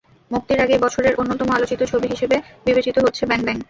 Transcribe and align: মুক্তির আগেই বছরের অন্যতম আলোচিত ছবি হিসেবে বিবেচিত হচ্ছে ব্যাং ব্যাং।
মুক্তির 0.31 0.59
আগেই 0.59 0.79
বছরের 0.79 1.17
অন্যতম 1.17 1.49
আলোচিত 1.51 1.81
ছবি 1.83 2.07
হিসেবে 2.07 2.35
বিবেচিত 2.65 2.95
হচ্ছে 2.99 3.23
ব্যাং 3.25 3.39
ব্যাং। 3.43 3.57